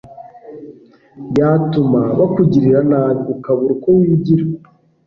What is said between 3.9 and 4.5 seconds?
wigira